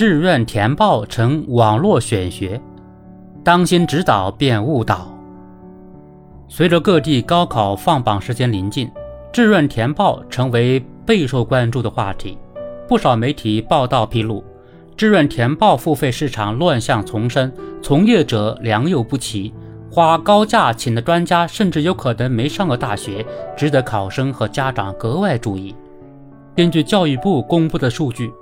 [0.00, 2.58] 志愿填报成网络选学，
[3.44, 5.14] 当心指导变误导。
[6.48, 8.90] 随着各地高考放榜时间临近，
[9.30, 12.38] 志愿填报成为备受关注的话题。
[12.88, 14.42] 不少媒体报道披露，
[14.96, 19.52] 志愿填报付费市场乱象丛生，从业者良莠不齐，
[19.90, 23.22] 花高价请的专家甚至有可能没上过大学，
[23.54, 25.76] 值得考生和家长格外注意。
[26.56, 28.32] 根据教育部公布的数据。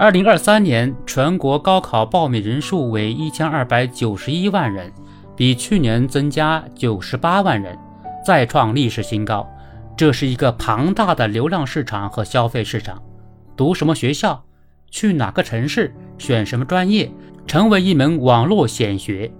[0.00, 4.90] 二零二三年全国高考报名人数为一千二百九十一万人，
[5.36, 7.78] 比去年增加九十八万人，
[8.24, 9.46] 再创历史新高。
[9.94, 12.98] 这是一个庞大的流量市场和消费市场。
[13.54, 14.42] 读什么学校，
[14.90, 17.12] 去哪个城市，选什么专业，
[17.46, 19.30] 成为一门网络显学。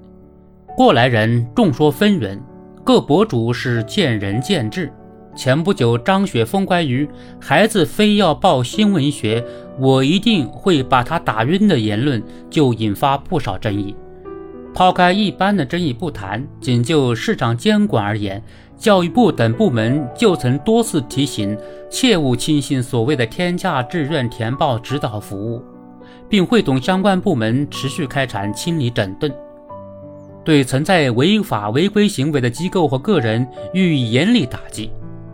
[0.76, 2.38] 过来人众说纷纭，
[2.84, 4.92] 各博主是见仁见智。
[5.40, 7.08] 前不久，张雪峰关于
[7.40, 9.42] 孩子非要报新闻学，
[9.78, 13.96] 我一定会把他打晕的言论，就引发不少争议。
[14.74, 18.42] 抛开一般的争议不谈，仅就市场监管而言，
[18.76, 21.56] 教育部等部门就曾多次提醒，
[21.88, 25.64] 切勿轻信所谓的天价志愿填报指导服务，
[26.28, 29.32] 并会同相关部门持续开展清理整顿，
[30.44, 34.90] 对存在违法违规行为的机构和个人予以严厉打击。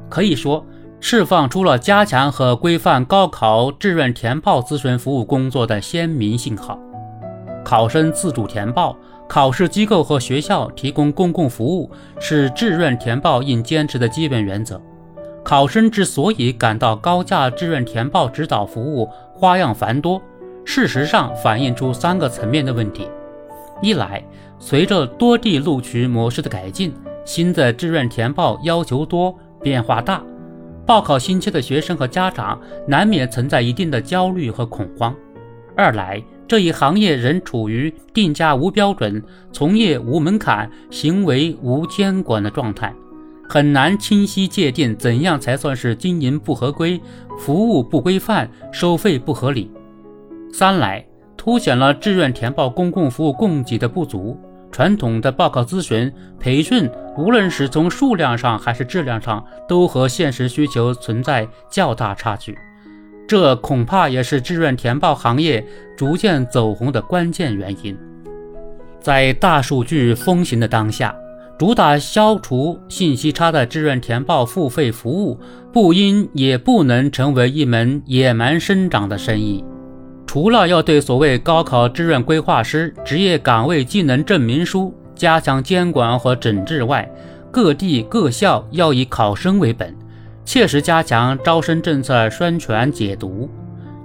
[0.08, 0.64] 可以说，
[1.00, 6.78] 释放出了加强和规范高考志愿填报咨询服务工作的鲜明信号。
[7.64, 8.96] 考生自主填报，
[9.28, 11.90] 考试机构和学校提供公共服务，
[12.20, 14.80] 是志愿填报应坚持的基本原则。
[15.44, 20.22] 考生之所以感到高价志愿填报指导服务花样繁多，
[20.64, 23.08] 事实上反映出三个层面的问题：
[23.82, 24.24] 一来，
[24.58, 29.36] 随着多地录取模式的改进，新的志愿填报要求多。
[29.66, 30.22] 变化大，
[30.86, 35.12] 报考心切的学生和家长难免存在一定的焦虑和恐慌。
[35.76, 42.94] 二来，这一行业仍处于定价无标准、从业无门槛、行为无监管的状态，
[43.48, 47.00] 很难清晰界定怎样才算是经营不合规、
[47.36, 49.68] 服务不规范、收费不合理。
[50.52, 51.04] 三来，
[51.36, 54.38] 凸显了志愿填报公共服务供给的不足。
[54.76, 62.54] 传统的报考咨询培训，无论是从数量上还是质量上，都和现实需求存在较大差距。
[63.26, 65.64] 这恐怕也是志愿填报行业
[65.96, 67.96] 逐渐走红的关键原因。
[69.00, 71.16] 在大数据风行的当下，
[71.58, 75.40] 主打消除信息差的志愿填报付费服务，
[75.72, 79.64] 不应也不能成为一门野蛮生长的生意。
[80.36, 87.10] 除了要对所谓高考志愿规划师职业岗位技能证明书加强监管和整治外，
[87.50, 89.96] 各地各校要以考生为本，
[90.44, 93.48] 切实加强招生政策宣传解读，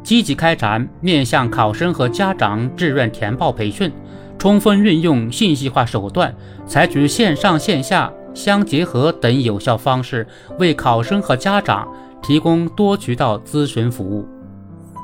[0.04, 3.92] 积极开展面向考生和家长志愿填报培训，
[4.38, 6.34] 充分运用信息化手段，
[6.66, 10.26] 采取线上线下相结合等有效方式，
[10.58, 11.86] 为考生和家长
[12.24, 14.26] 提供多渠道咨询服务。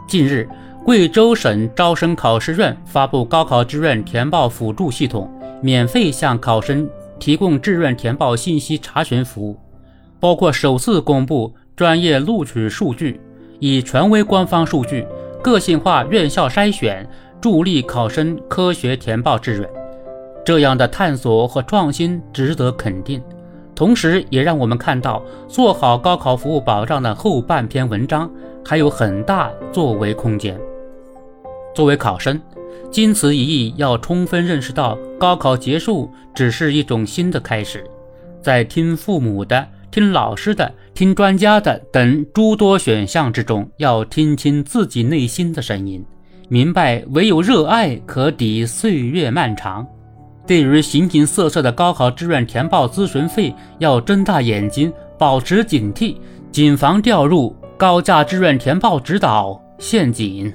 [0.07, 0.47] 近日。
[0.87, 5.29] 贵州省招生考试院发布高考志愿填报辅助系统，
[5.61, 6.89] 免费向考生
[7.19, 9.57] 提供志愿填报信息查询服务，
[10.17, 13.19] 包括首次公布专业录取数据，
[13.59, 15.05] 以权威官方数据
[15.43, 17.05] 个性化院校筛选，
[17.41, 19.69] 助力考生科学填报志愿。
[20.45, 23.21] 这样的探索和创新值得肯定，
[23.75, 28.31] 同时也让我们看到做好高考服务保障的后半篇文章
[28.63, 30.57] 还有很大作为空间。
[31.77, 32.41] 作为考生，
[32.89, 37.83] 经此一役，要充分认识到高考结束只是一种新的开始。
[38.41, 46.03] 在听父母的、听老师的、听专家的等诸多选项之中，要听清自己内心的声音，
[46.49, 49.85] 明白唯有热爱可抵岁月漫长。
[50.47, 56.15] 对于形形色色的高考志愿填报咨询费，要睁大眼睛，保持警惕，
[56.51, 60.51] 谨防掉入高价志愿填报指导陷阱。